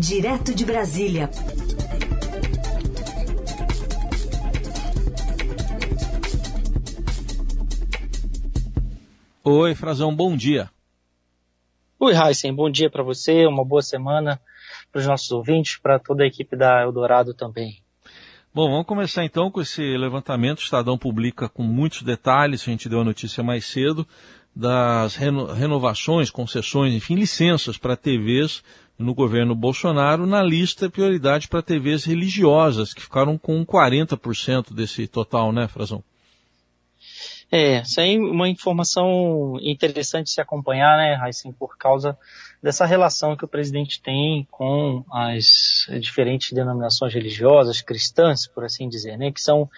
Direto 0.00 0.54
de 0.54 0.64
Brasília. 0.64 1.28
Oi, 9.44 9.74
Frazão, 9.74 10.16
bom 10.16 10.34
dia. 10.34 10.70
Oi, 11.98 12.14
Heisen, 12.14 12.54
bom 12.54 12.70
dia 12.70 12.88
para 12.88 13.02
você, 13.02 13.44
uma 13.46 13.62
boa 13.62 13.82
semana 13.82 14.40
para 14.90 15.00
os 15.00 15.06
nossos 15.06 15.30
ouvintes, 15.32 15.76
para 15.76 15.98
toda 15.98 16.24
a 16.24 16.26
equipe 16.26 16.56
da 16.56 16.80
Eldorado 16.80 17.34
também. 17.34 17.82
Bom, 18.54 18.70
vamos 18.70 18.86
começar 18.86 19.22
então 19.22 19.50
com 19.50 19.60
esse 19.60 19.82
levantamento. 19.98 20.60
O 20.60 20.62
Estadão 20.62 20.96
publica 20.96 21.46
com 21.46 21.62
muitos 21.62 22.02
detalhes, 22.02 22.62
a 22.62 22.64
gente 22.64 22.88
deu 22.88 23.02
a 23.02 23.04
notícia 23.04 23.44
mais 23.44 23.66
cedo, 23.66 24.08
das 24.54 25.14
reno 25.14 25.46
renovações, 25.46 26.30
concessões, 26.30 26.92
enfim, 26.92 27.14
licenças 27.14 27.78
para 27.78 27.96
TVs 27.96 28.62
no 28.98 29.14
governo 29.14 29.54
Bolsonaro 29.54 30.26
na 30.26 30.42
lista 30.42 30.90
prioridade 30.90 31.48
para 31.48 31.62
TVs 31.62 32.04
religiosas, 32.04 32.92
que 32.92 33.00
ficaram 33.00 33.38
com 33.38 33.64
40% 33.64 34.74
desse 34.74 35.06
total, 35.06 35.52
né, 35.52 35.66
Frazão? 35.66 36.04
É, 37.50 37.80
isso 37.80 38.00
aí 38.00 38.14
é 38.14 38.18
uma 38.18 38.48
informação 38.48 39.58
interessante 39.60 40.30
se 40.30 40.40
acompanhar, 40.40 40.96
né, 40.96 41.14
Raíssen, 41.14 41.52
por 41.52 41.76
causa 41.76 42.16
dessa 42.62 42.84
relação 42.84 43.36
que 43.36 43.44
o 43.44 43.48
presidente 43.48 44.00
tem 44.00 44.46
com 44.50 45.04
as 45.10 45.86
diferentes 46.00 46.52
denominações 46.52 47.12
religiosas, 47.12 47.80
cristãs, 47.80 48.46
por 48.46 48.64
assim 48.64 48.88
dizer, 48.88 49.16
né, 49.16 49.32
que 49.32 49.40
são 49.40 49.68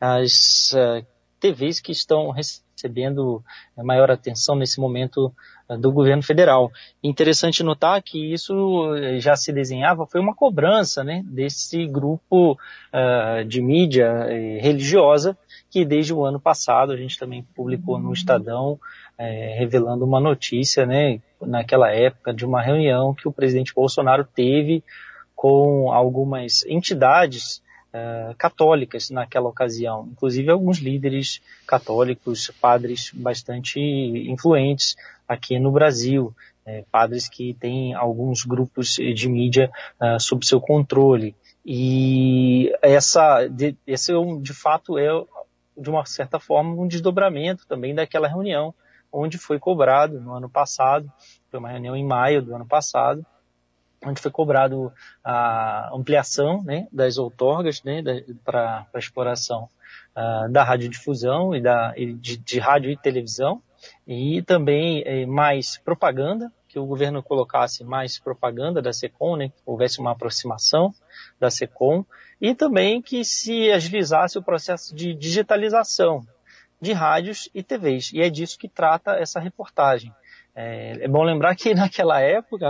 as 0.00 0.72
uh, 0.72 0.78
eh, 0.78 1.04
TVs 1.38 1.78
que 1.78 1.92
estão 1.92 2.30
recebendo 2.30 2.69
maior 3.76 4.10
atenção 4.10 4.54
nesse 4.54 4.80
momento 4.80 5.32
uh, 5.68 5.76
do 5.78 5.92
governo 5.92 6.22
federal. 6.22 6.70
Interessante 7.02 7.62
notar 7.62 8.02
que 8.02 8.32
isso 8.32 8.94
eh, 8.96 9.18
já 9.20 9.36
se 9.36 9.52
desenhava, 9.52 10.06
foi 10.06 10.20
uma 10.20 10.34
cobrança, 10.34 11.02
né, 11.04 11.22
desse 11.26 11.86
grupo 11.86 12.52
uh, 12.52 13.44
de 13.44 13.60
mídia 13.60 14.26
religiosa 14.60 15.36
que 15.70 15.84
desde 15.84 16.12
o 16.12 16.24
ano 16.24 16.40
passado 16.40 16.92
a 16.92 16.96
gente 16.96 17.18
também 17.18 17.46
publicou 17.54 17.98
no 17.98 18.12
Estadão, 18.12 18.78
revelando 19.56 20.04
uma 20.04 20.18
notícia, 20.18 20.86
né, 20.86 21.20
naquela 21.40 21.92
época, 21.92 22.32
de 22.32 22.44
uma 22.44 22.60
reunião 22.60 23.14
que 23.14 23.28
o 23.28 23.32
presidente 23.32 23.74
Bolsonaro 23.74 24.24
teve 24.24 24.82
com 25.36 25.92
algumas 25.92 26.64
entidades 26.66 27.62
uh, 27.94 28.34
católicas 28.36 29.10
naquela 29.10 29.48
ocasião, 29.48 30.08
inclusive 30.10 30.50
alguns 30.50 30.78
líderes 30.78 31.40
católicos, 31.66 32.50
padres 32.60 33.10
bastante 33.14 33.80
influentes 33.80 34.96
aqui 35.28 35.58
no 35.58 35.70
Brasil, 35.70 36.34
é, 36.66 36.84
padres 36.90 37.28
que 37.28 37.54
têm 37.54 37.94
alguns 37.94 38.44
grupos 38.44 38.94
de 38.94 39.28
mídia 39.28 39.70
uh, 40.00 40.20
sob 40.20 40.44
seu 40.44 40.60
controle. 40.60 41.34
E 41.64 42.72
essa, 42.82 43.46
de, 43.46 43.76
esse 43.86 44.12
de 44.40 44.54
fato 44.54 44.98
é 44.98 45.08
de 45.76 45.88
uma 45.88 46.04
certa 46.04 46.38
forma, 46.38 46.74
um 46.74 46.86
desdobramento 46.86 47.66
também 47.66 47.94
daquela 47.94 48.28
reunião 48.28 48.74
onde 49.12 49.38
foi 49.38 49.58
cobrado 49.58 50.20
no 50.20 50.32
ano 50.32 50.48
passado, 50.48 51.10
foi 51.50 51.58
uma 51.58 51.70
reunião 51.70 51.96
em 51.96 52.04
maio 52.04 52.42
do 52.42 52.54
ano 52.54 52.66
passado, 52.66 53.24
onde 54.04 54.20
foi 54.20 54.30
cobrado 54.30 54.92
a 55.22 55.90
ampliação 55.94 56.62
né, 56.62 56.88
das 56.90 57.18
outorgas 57.18 57.82
né, 57.82 58.02
para 58.44 58.86
a 58.92 58.98
exploração 58.98 59.68
uh, 60.16 60.50
da 60.50 60.64
radiodifusão 60.64 61.54
e, 61.54 61.60
da, 61.60 61.92
e 61.96 62.14
de, 62.14 62.36
de, 62.36 62.58
rádio 62.58 62.90
e 62.90 62.96
televisão, 62.96 63.62
e 64.06 64.42
também 64.42 65.02
eh, 65.06 65.24
mais 65.24 65.78
propaganda, 65.78 66.52
que 66.68 66.78
o 66.78 66.84
governo 66.84 67.22
colocasse 67.22 67.82
mais 67.82 68.18
propaganda 68.18 68.82
da 68.82 68.92
SECOM, 68.92 69.36
né, 69.36 69.48
que 69.48 69.62
houvesse 69.64 70.00
uma 70.00 70.12
aproximação 70.12 70.94
da 71.38 71.50
SECOM, 71.50 72.04
e 72.40 72.54
também 72.54 73.00
que 73.00 73.24
se 73.24 73.70
agilizasse 73.70 74.38
o 74.38 74.42
processo 74.42 74.94
de 74.94 75.14
digitalização 75.14 76.26
de 76.80 76.92
rádios 76.92 77.48
e 77.54 77.62
TVs. 77.62 78.12
E 78.12 78.20
é 78.20 78.30
disso 78.30 78.58
que 78.58 78.68
trata 78.68 79.12
essa 79.12 79.40
reportagem. 79.40 80.14
É, 80.54 81.04
é 81.04 81.08
bom 81.08 81.22
lembrar 81.22 81.54
que 81.54 81.72
naquela 81.74 82.20
época, 82.20 82.68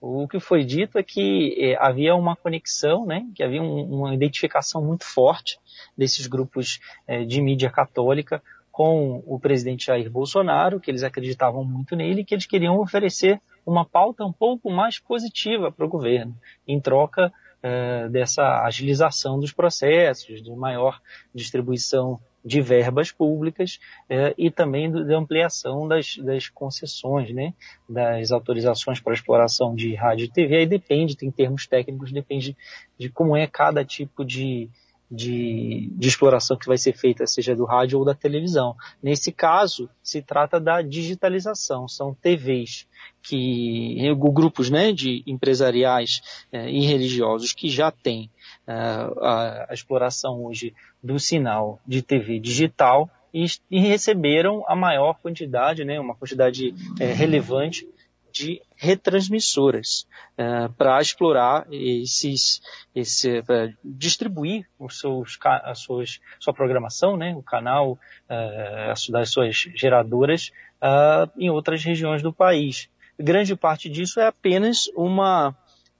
o 0.00 0.28
que 0.28 0.40
foi 0.40 0.64
dito 0.64 0.98
é 0.98 1.02
que 1.02 1.56
é, 1.58 1.76
havia 1.78 2.14
uma 2.14 2.36
conexão, 2.36 3.06
né, 3.06 3.26
que 3.34 3.42
havia 3.42 3.62
um, 3.62 3.82
uma 4.00 4.14
identificação 4.14 4.82
muito 4.82 5.04
forte 5.04 5.58
desses 5.96 6.26
grupos 6.26 6.80
é, 7.06 7.24
de 7.24 7.40
mídia 7.40 7.70
católica 7.70 8.42
com 8.70 9.22
o 9.26 9.38
presidente 9.38 9.86
Jair 9.86 10.10
Bolsonaro, 10.10 10.80
que 10.80 10.90
eles 10.90 11.02
acreditavam 11.02 11.64
muito 11.64 11.96
nele 11.96 12.22
e 12.22 12.24
que 12.24 12.34
eles 12.34 12.46
queriam 12.46 12.78
oferecer 12.78 13.40
uma 13.66 13.84
pauta 13.84 14.24
um 14.24 14.32
pouco 14.32 14.70
mais 14.70 14.98
positiva 14.98 15.70
para 15.70 15.84
o 15.84 15.88
governo, 15.88 16.34
em 16.66 16.80
troca 16.80 17.32
é, 17.62 18.08
dessa 18.08 18.64
agilização 18.64 19.38
dos 19.38 19.52
processos, 19.52 20.42
de 20.42 20.50
maior 20.52 21.00
distribuição 21.34 22.18
de 22.44 22.60
verbas 22.60 23.12
públicas 23.12 23.78
é, 24.08 24.34
e 24.36 24.50
também 24.50 24.90
da 24.90 25.16
ampliação 25.16 25.86
das, 25.86 26.16
das, 26.16 26.48
concessões, 26.48 27.32
né, 27.34 27.52
das 27.88 28.32
autorizações 28.32 28.98
para 29.00 29.14
exploração 29.14 29.74
de 29.74 29.94
rádio 29.94 30.24
e 30.24 30.30
TV. 30.30 30.56
Aí 30.56 30.66
depende, 30.66 31.16
tem 31.16 31.30
termos 31.30 31.66
técnicos, 31.66 32.12
depende 32.12 32.56
de 32.98 33.10
como 33.10 33.36
é 33.36 33.46
cada 33.46 33.84
tipo 33.84 34.24
de, 34.24 34.68
de, 35.10 35.90
de, 35.92 36.08
exploração 36.08 36.56
que 36.56 36.68
vai 36.68 36.78
ser 36.78 36.92
feita, 36.92 37.26
seja 37.26 37.56
do 37.56 37.64
rádio 37.64 37.98
ou 37.98 38.04
da 38.04 38.14
televisão. 38.14 38.76
Nesse 39.02 39.32
caso, 39.32 39.90
se 40.02 40.22
trata 40.22 40.60
da 40.60 40.82
digitalização, 40.82 41.88
são 41.88 42.14
TVs 42.14 42.86
que 43.22 43.96
grupos 44.32 44.70
né, 44.70 44.92
de 44.92 45.22
empresariais 45.26 46.22
eh, 46.52 46.70
e 46.70 46.86
religiosos 46.86 47.52
que 47.52 47.68
já 47.68 47.90
têm 47.90 48.30
eh, 48.66 48.72
a, 48.72 49.66
a, 49.68 49.74
exploração 49.74 50.44
hoje 50.44 50.72
do 51.02 51.18
sinal 51.18 51.80
de 51.86 52.02
TV 52.02 52.38
digital 52.38 53.10
e, 53.34 53.44
e 53.70 53.80
receberam 53.80 54.64
a 54.66 54.76
maior 54.76 55.14
quantidade, 55.20 55.84
né, 55.84 55.98
uma 55.98 56.14
quantidade 56.14 56.74
eh, 57.00 57.12
relevante 57.12 57.86
de 58.32 58.62
retransmissoras 58.76 60.06
uh, 60.38 60.72
para 60.74 61.00
explorar 61.00 61.66
esses, 61.70 62.60
esse, 62.94 63.42
distribuir 63.84 64.66
os 64.78 64.98
seus, 64.98 65.38
as 65.44 65.80
suas, 65.80 66.20
sua 66.38 66.54
programação, 66.54 67.16
né, 67.16 67.34
o 67.34 67.42
canal 67.42 67.92
uh, 67.92 69.12
das 69.12 69.30
suas 69.30 69.56
geradoras 69.74 70.50
uh, 70.82 71.30
em 71.38 71.50
outras 71.50 71.84
regiões 71.84 72.22
do 72.22 72.32
país. 72.32 72.88
Grande 73.18 73.54
parte 73.54 73.88
disso 73.88 74.18
é 74.20 74.26
apenas 74.26 74.88
uma 74.96 75.54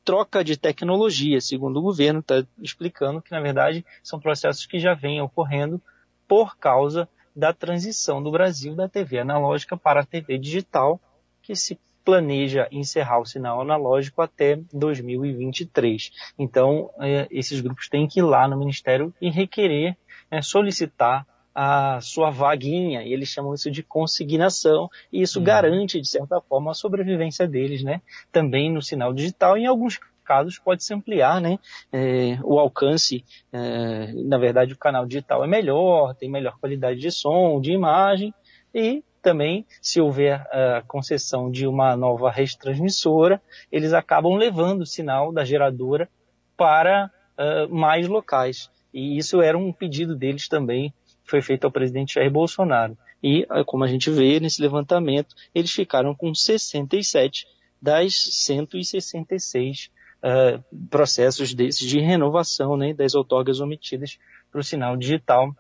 troca 0.05 0.43
de 0.43 0.57
tecnologia, 0.57 1.41
segundo 1.41 1.79
o 1.79 1.83
governo 1.83 2.21
está 2.21 2.43
explicando 2.61 3.21
que 3.21 3.31
na 3.31 3.41
verdade 3.41 3.85
são 4.03 4.19
processos 4.19 4.65
que 4.67 4.79
já 4.79 4.95
vêm 4.95 5.21
ocorrendo 5.21 5.81
por 6.27 6.57
causa 6.57 7.09
da 7.35 7.53
transição 7.53 8.23
do 8.23 8.31
Brasil 8.31 8.75
da 8.75 8.89
TV 8.89 9.19
analógica 9.19 9.77
para 9.77 10.01
a 10.01 10.07
TV 10.07 10.39
digital, 10.39 11.01
que 11.43 11.55
se 11.55 11.79
planeja 12.10 12.66
encerrar 12.72 13.21
o 13.21 13.25
sinal 13.25 13.60
analógico 13.60 14.21
até 14.21 14.59
2023. 14.72 16.10
Então, 16.37 16.91
é, 16.98 17.28
esses 17.31 17.60
grupos 17.60 17.88
têm 17.88 18.09
que 18.09 18.19
ir 18.19 18.25
lá 18.25 18.48
no 18.48 18.59
Ministério 18.59 19.15
e 19.21 19.31
requerer, 19.31 19.97
é, 20.28 20.43
solicitar 20.43 21.25
a 21.54 22.00
sua 22.00 22.31
vaguinha, 22.31 23.04
e 23.04 23.12
eles 23.12 23.28
chamam 23.28 23.54
isso 23.54 23.70
de 23.70 23.84
consignação, 23.84 24.91
e 25.12 25.22
isso 25.22 25.38
uhum. 25.38 25.44
garante, 25.44 26.00
de 26.00 26.09
certa 26.09 26.41
forma, 26.41 26.72
a 26.72 26.75
sobrevivência 26.75 27.47
deles, 27.47 27.84
né? 27.84 28.00
Também 28.32 28.72
no 28.72 28.82
sinal 28.82 29.12
digital, 29.12 29.56
em 29.56 29.66
alguns 29.66 30.00
casos 30.25 30.59
pode 30.59 30.82
se 30.82 30.93
ampliar, 30.93 31.41
né? 31.41 31.60
É, 31.93 32.38
o 32.43 32.59
alcance, 32.59 33.25
é, 33.53 34.12
na 34.15 34.37
verdade, 34.37 34.72
o 34.72 34.78
canal 34.78 35.06
digital 35.06 35.44
é 35.44 35.47
melhor, 35.47 36.12
tem 36.16 36.28
melhor 36.28 36.59
qualidade 36.59 36.99
de 36.99 37.12
som, 37.12 37.60
de 37.60 37.70
imagem, 37.70 38.34
e 38.75 39.04
também, 39.20 39.66
se 39.81 40.00
houver 40.00 40.41
a 40.50 40.82
concessão 40.86 41.50
de 41.50 41.66
uma 41.66 41.97
nova 41.97 42.31
rede 42.31 42.58
transmissora, 42.58 43.41
eles 43.70 43.92
acabam 43.92 44.34
levando 44.34 44.82
o 44.82 44.87
sinal 44.87 45.32
da 45.32 45.44
geradora 45.44 46.08
para 46.56 47.11
uh, 47.38 47.75
mais 47.75 48.06
locais. 48.06 48.70
E 48.93 49.17
isso 49.17 49.40
era 49.40 49.56
um 49.56 49.72
pedido 49.72 50.17
deles 50.17 50.49
também, 50.49 50.93
foi 51.25 51.40
feito 51.40 51.64
ao 51.64 51.70
presidente 51.70 52.14
Jair 52.14 52.31
Bolsonaro. 52.31 52.96
E, 53.22 53.44
uh, 53.44 53.64
como 53.64 53.84
a 53.84 53.87
gente 53.87 54.11
vê 54.11 54.40
nesse 54.40 54.61
levantamento, 54.61 55.34
eles 55.55 55.70
ficaram 55.70 56.14
com 56.14 56.34
67 56.34 57.46
das 57.81 58.14
166 58.14 59.90
uh, 60.23 60.87
processos 60.88 61.55
desses 61.55 61.88
de 61.88 62.00
renovação 62.00 62.76
né, 62.76 62.93
das 62.93 63.14
outorgas 63.14 63.61
omitidas 63.61 64.19
para 64.50 64.61
o 64.61 64.64
sinal 64.64 64.96
digital, 64.96 65.55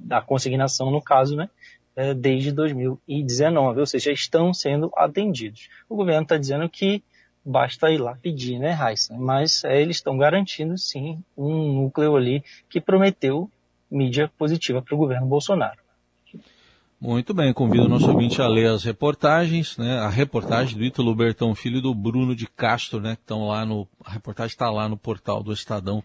da 0.00 0.20
consignação 0.20 0.90
no 0.90 1.00
caso, 1.00 1.34
né, 1.34 1.48
é, 1.96 2.12
desde 2.12 2.52
2019, 2.52 3.80
ou 3.80 3.86
seja, 3.86 4.12
estão 4.12 4.52
sendo 4.52 4.92
atendidos. 4.94 5.68
O 5.88 5.96
governo 5.96 6.22
está 6.22 6.36
dizendo 6.36 6.68
que 6.68 7.02
basta 7.44 7.90
ir 7.90 7.98
lá 7.98 8.16
pedir, 8.20 8.58
né, 8.58 8.70
Raíssa? 8.72 9.14
Mas 9.16 9.64
é, 9.64 9.80
eles 9.80 9.96
estão 9.96 10.18
garantindo, 10.18 10.76
sim, 10.76 11.22
um 11.36 11.82
núcleo 11.82 12.14
ali 12.14 12.44
que 12.68 12.80
prometeu 12.80 13.50
mídia 13.90 14.30
positiva 14.36 14.82
para 14.82 14.94
o 14.94 14.98
governo 14.98 15.26
Bolsonaro. 15.26 15.78
Muito 16.98 17.34
bem, 17.34 17.52
convido 17.52 17.84
o 17.84 17.88
nosso 17.88 18.10
ouvinte 18.10 18.40
a 18.40 18.48
ler 18.48 18.70
as 18.70 18.82
reportagens, 18.82 19.76
né? 19.76 19.98
A 19.98 20.08
reportagem 20.08 20.78
do 20.78 20.84
Ítalo 20.84 21.14
Bertão 21.14 21.54
Filho 21.54 21.78
e 21.78 21.82
do 21.82 21.94
Bruno 21.94 22.34
de 22.34 22.46
Castro, 22.46 23.00
né? 23.00 23.16
Que 23.16 23.22
estão 23.22 23.46
lá 23.46 23.66
no. 23.66 23.86
A 24.02 24.12
reportagem 24.12 24.54
está 24.54 24.70
lá 24.70 24.88
no 24.88 24.96
portal 24.96 25.42
do 25.42 25.52
Estadão 25.52 26.02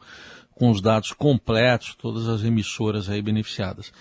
com 0.54 0.70
os 0.70 0.82
dados 0.82 1.14
completos, 1.14 1.96
todas 1.96 2.28
as 2.28 2.44
emissoras 2.44 3.10
aí 3.10 3.22
beneficiadas. 3.22 3.92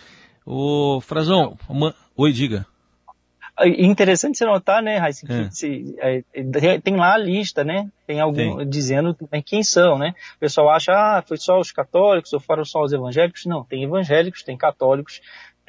O 0.45 1.01
Frazão, 1.01 1.57
uma... 1.69 1.95
oi, 2.17 2.33
diga. 2.33 2.67
Interessante 3.63 4.39
você 4.39 4.47
notar, 4.47 4.83
né, 4.83 4.97
Raíssa, 4.97 5.27
é. 5.31 5.51
se, 5.51 5.95
é, 5.99 6.23
tem 6.83 6.97
lá 6.97 7.15
a 7.15 7.19
lista, 7.19 7.63
né? 7.63 7.91
Tem 8.07 8.19
algum 8.19 8.57
tem. 8.57 8.69
dizendo 8.69 9.15
quem 9.45 9.63
são, 9.63 9.99
né? 9.99 10.15
O 10.37 10.39
pessoal 10.39 10.71
acha, 10.71 10.93
ah, 10.93 11.23
foi 11.27 11.37
só 11.37 11.59
os 11.59 11.71
católicos 11.71 12.33
ou 12.33 12.41
foram 12.41 12.65
só 12.65 12.83
os 12.83 12.93
evangélicos. 12.93 13.45
Não, 13.45 13.63
tem 13.63 13.85
evangélicos, 13.85 14.43
tem 14.43 14.57
católicos, 14.57 15.21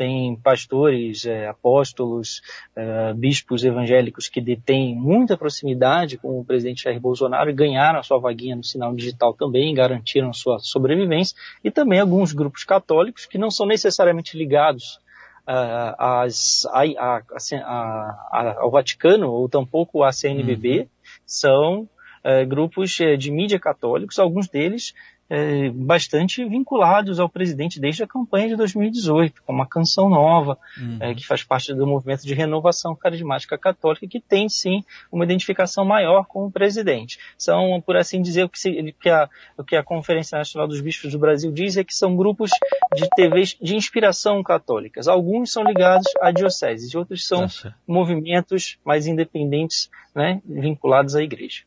tem 0.02 0.36
pastores, 0.36 1.28
é, 1.28 1.48
apóstolos, 1.48 2.42
é, 2.76 3.14
bispos 3.14 3.64
evangélicos 3.64 4.28
que 4.28 4.42
detêm 4.42 4.96
muita 4.96 5.38
proximidade 5.38 6.18
com 6.18 6.40
o 6.40 6.44
presidente 6.44 6.86
Jair 6.86 7.00
Bolsonaro 7.00 7.52
e 7.52 7.54
ganharam 7.54 8.00
a 8.00 8.04
sua 8.04 8.18
vaguinha 8.18 8.56
no 8.56 8.64
sinal 8.64 8.96
digital 8.96 9.32
também, 9.36 9.76
garantiram 9.76 10.34
sua 10.34 10.58
sobrevivência, 10.58 11.38
e 11.64 11.70
também 11.70 12.00
alguns 12.00 12.34
grupos 12.34 12.64
católicos 12.64 13.28
que 13.28 13.38
não 13.38 13.52
são 13.52 13.68
necessariamente 13.68 14.36
ligados 14.36 15.00
uh, 15.48 15.94
a, 16.00 16.26
a, 16.74 17.22
a, 17.62 18.56
ao 18.58 18.72
Vaticano 18.72 19.30
ou 19.30 19.48
tampouco 19.48 20.02
à 20.02 20.12
CNBB, 20.12 20.80
uhum. 20.80 20.88
são 21.28 21.82
uh, 22.26 22.48
grupos 22.48 23.00
uh, 23.00 23.16
de 23.16 23.30
mídia 23.30 23.60
católicos, 23.60 24.18
alguns 24.18 24.50
deles 24.50 24.96
é, 25.34 25.70
bastante 25.70 26.44
vinculados 26.44 27.18
ao 27.18 27.30
presidente 27.30 27.80
desde 27.80 28.04
a 28.04 28.08
campanha 28.08 28.50
de 28.50 28.58
2018, 28.58 29.42
com 29.44 29.54
uma 29.54 29.66
canção 29.66 30.10
nova, 30.10 30.58
uhum. 30.78 30.98
é, 31.00 31.16
que 31.16 31.26
faz 31.26 31.42
parte 31.42 31.74
do 31.74 31.88
movimento 31.88 32.24
de 32.28 32.34
renovação 32.34 32.94
carismática 32.94 33.58
católica, 33.58 34.06
que 34.06 34.20
tem 34.20 34.50
sim 34.50 34.84
uma 35.10 35.24
identificação 35.24 35.86
maior 35.86 36.26
com 36.26 36.46
o 36.46 36.52
presidente. 36.52 37.18
São, 37.38 37.80
por 37.80 37.96
assim 37.96 38.22
dizer, 38.22 38.44
o 38.44 38.50
que, 38.50 38.60
se, 38.60 38.94
que 39.00 39.10
a, 39.10 39.30
o 39.58 39.64
que 39.64 39.78
a 39.78 39.84
Conferência 39.84 40.38
Nacional 40.38 40.68
dos 40.68 40.82
Bispos 40.82 41.14
do 41.14 41.20
Brasil 41.20 41.50
diz 41.50 41.78
é 41.78 41.84
que 41.86 41.96
são 41.96 42.14
grupos 42.14 42.52
de 42.94 43.08
TVs 43.16 43.58
de 43.62 43.78
inspiração 43.78 44.44
católicas. 44.44 45.08
Alguns 45.08 45.54
são 45.54 45.64
ligados 45.64 46.08
à 46.20 46.32
diocese, 46.32 46.98
outros 46.98 47.26
são 47.26 47.44
Nossa. 47.44 47.74
movimentos 47.88 48.78
mais 48.84 49.08
independentes, 49.08 49.90
né, 50.14 50.42
vinculados 50.46 51.16
à 51.16 51.24
igreja. 51.24 51.62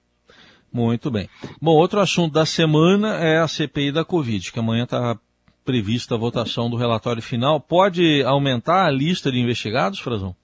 Muito 0.74 1.08
bem. 1.08 1.28
Bom, 1.62 1.70
outro 1.70 2.00
assunto 2.00 2.32
da 2.32 2.44
semana 2.44 3.14
é 3.18 3.38
a 3.38 3.46
CPI 3.46 3.92
da 3.92 4.04
Covid, 4.04 4.50
que 4.50 4.58
amanhã 4.58 4.82
está 4.82 5.16
prevista 5.64 6.16
a 6.16 6.18
votação 6.18 6.68
do 6.68 6.76
relatório 6.76 7.22
final. 7.22 7.60
Pode 7.60 8.24
aumentar 8.24 8.84
a 8.84 8.90
lista 8.90 9.30
de 9.30 9.38
investigados, 9.38 10.00
Frazão? 10.00 10.34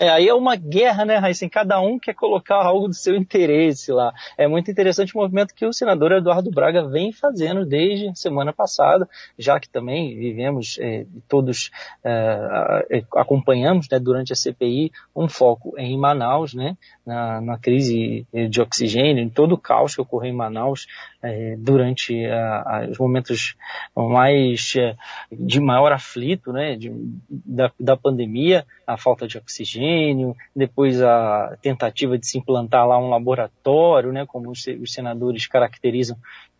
É, 0.00 0.08
aí 0.08 0.26
é 0.26 0.32
uma 0.32 0.56
guerra, 0.56 1.04
né, 1.04 1.18
Raíssa? 1.18 1.46
Cada 1.50 1.78
um 1.78 1.98
quer 1.98 2.14
colocar 2.14 2.56
algo 2.56 2.88
do 2.88 2.94
seu 2.94 3.14
interesse 3.14 3.92
lá. 3.92 4.14
É 4.38 4.48
muito 4.48 4.70
interessante 4.70 5.14
o 5.14 5.20
movimento 5.20 5.54
que 5.54 5.66
o 5.66 5.74
senador 5.74 6.12
Eduardo 6.12 6.50
Braga 6.50 6.88
vem 6.88 7.12
fazendo 7.12 7.66
desde 7.66 8.18
semana 8.18 8.50
passada, 8.50 9.06
já 9.38 9.60
que 9.60 9.68
também 9.68 10.18
vivemos, 10.18 10.78
é, 10.80 11.04
todos 11.28 11.70
é, 12.02 12.86
é 12.90 13.04
acompanhamos 13.14 13.90
né, 13.90 13.98
durante 13.98 14.32
a 14.32 14.36
CPI 14.36 14.90
um 15.14 15.28
foco 15.28 15.74
em 15.76 15.98
Manaus, 15.98 16.54
né, 16.54 16.78
na, 17.04 17.42
na 17.42 17.58
crise 17.58 18.26
de 18.48 18.58
oxigênio, 18.58 19.22
em 19.22 19.28
todo 19.28 19.52
o 19.52 19.58
caos 19.58 19.94
que 19.94 20.00
ocorreu 20.00 20.30
em 20.30 20.34
Manaus 20.34 20.86
é, 21.22 21.54
durante 21.58 22.24
a, 22.26 22.62
a, 22.62 22.88
os 22.90 22.98
momentos 22.98 23.54
mais 23.94 24.74
é, 24.76 24.96
de 25.30 25.60
maior 25.60 25.92
aflito 25.92 26.52
né, 26.52 26.76
de, 26.76 26.90
da, 27.28 27.70
da 27.78 27.96
pandemia, 27.96 28.66
a 28.86 28.96
falta 28.96 29.26
de 29.26 29.36
oxigênio, 29.36 30.34
depois 30.54 31.02
a 31.02 31.56
tentativa 31.60 32.16
de 32.16 32.26
se 32.26 32.38
implantar 32.38 32.86
lá 32.86 32.98
um 32.98 33.10
laboratório, 33.10 34.12
né, 34.12 34.24
como 34.26 34.50
os, 34.50 34.66
os 34.66 34.92
senadores 34.92 35.46
caracterizam 35.46 36.16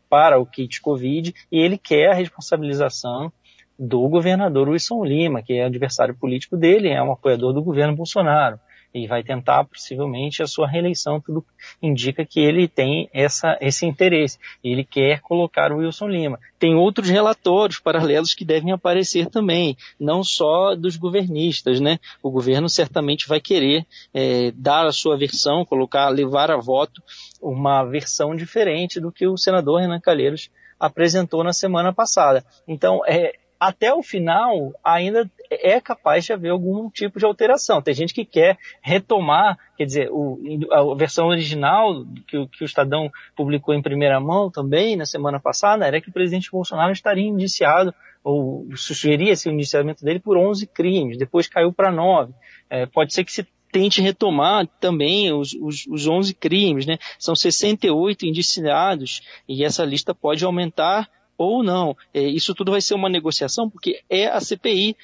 para 0.08 0.38
o 0.38 0.46
kit 0.46 0.80
Covid, 0.80 1.34
e 1.50 1.58
ele 1.58 1.78
quer 1.78 2.10
a 2.10 2.14
responsabilização 2.14 3.32
do 3.78 4.06
governador 4.08 4.68
Wilson 4.68 5.04
Lima, 5.04 5.42
que 5.42 5.54
é 5.54 5.64
adversário 5.64 6.14
político 6.14 6.56
dele, 6.56 6.88
é 6.88 7.02
um 7.02 7.12
apoiador 7.12 7.54
do 7.54 7.62
governo 7.62 7.96
Bolsonaro 7.96 8.58
e 8.92 9.06
vai 9.06 9.22
tentar 9.22 9.64
possivelmente 9.64 10.42
a 10.42 10.46
sua 10.46 10.68
reeleição, 10.68 11.20
tudo 11.20 11.44
indica 11.82 12.24
que 12.24 12.40
ele 12.40 12.66
tem 12.66 13.08
essa, 13.12 13.56
esse 13.60 13.86
interesse. 13.86 14.38
Ele 14.62 14.84
quer 14.84 15.20
colocar 15.20 15.72
o 15.72 15.78
Wilson 15.78 16.08
Lima. 16.08 16.40
Tem 16.58 16.74
outros 16.74 17.08
relatórios 17.08 17.78
paralelos 17.78 18.34
que 18.34 18.44
devem 18.44 18.72
aparecer 18.72 19.26
também, 19.26 19.76
não 19.98 20.22
só 20.22 20.74
dos 20.74 20.96
governistas, 20.96 21.80
né? 21.80 21.98
O 22.22 22.30
governo 22.30 22.68
certamente 22.68 23.28
vai 23.28 23.40
querer 23.40 23.86
é, 24.12 24.50
dar 24.54 24.86
a 24.86 24.92
sua 24.92 25.16
versão, 25.16 25.64
colocar, 25.64 26.08
levar 26.08 26.50
a 26.50 26.56
voto 26.56 27.02
uma 27.40 27.84
versão 27.84 28.34
diferente 28.34 29.00
do 29.00 29.12
que 29.12 29.26
o 29.26 29.36
senador 29.36 29.80
Renan 29.80 30.00
Calheiros 30.00 30.50
apresentou 30.78 31.44
na 31.44 31.52
semana 31.52 31.92
passada. 31.92 32.44
Então, 32.66 33.02
é, 33.06 33.34
até 33.60 33.92
o 33.92 34.02
final 34.02 34.72
ainda 34.82 35.30
é 35.50 35.78
capaz 35.78 36.24
de 36.24 36.32
haver 36.32 36.48
algum 36.48 36.88
tipo 36.88 37.18
de 37.18 37.26
alteração. 37.26 37.82
Tem 37.82 37.92
gente 37.92 38.14
que 38.14 38.24
quer 38.24 38.56
retomar, 38.80 39.58
quer 39.76 39.84
dizer, 39.84 40.08
o, 40.10 40.40
a 40.72 40.94
versão 40.94 41.26
original 41.28 42.06
que, 42.26 42.46
que, 42.46 42.64
o 42.64 42.66
Estadão 42.66 43.10
publicou 43.36 43.74
em 43.74 43.82
primeira 43.82 44.18
mão 44.18 44.50
também 44.50 44.96
na 44.96 45.04
semana 45.04 45.38
passada 45.38 45.86
era 45.86 46.00
que 46.00 46.08
o 46.08 46.12
presidente 46.12 46.50
Bolsonaro 46.50 46.92
estaria 46.92 47.28
indiciado 47.28 47.94
ou 48.24 48.66
sugeria-se 48.76 49.48
o 49.48 49.52
indiciamento 49.52 50.04
dele 50.04 50.20
por 50.20 50.38
11 50.38 50.66
crimes, 50.66 51.18
depois 51.18 51.46
caiu 51.46 51.72
para 51.72 51.92
9. 51.92 52.32
É, 52.70 52.86
pode 52.86 53.12
ser 53.12 53.24
que 53.24 53.32
se 53.32 53.46
tente 53.70 54.00
retomar 54.00 54.66
também 54.80 55.32
os, 55.32 55.52
os, 55.60 55.86
os 55.86 56.06
11 56.06 56.34
crimes, 56.34 56.86
né? 56.86 56.98
São 57.18 57.36
68 57.36 58.26
indiciados 58.26 59.22
e 59.48 59.64
essa 59.64 59.84
lista 59.84 60.14
pode 60.14 60.44
aumentar 60.44 61.08
ou 61.40 61.62
não. 61.62 61.96
É, 62.12 62.20
isso 62.20 62.54
tudo 62.54 62.70
vai 62.70 62.82
ser 62.82 62.92
uma 62.92 63.08
negociação 63.08 63.70
porque 63.70 64.02
é 64.10 64.26
a 64.26 64.38
CPI 64.40 64.94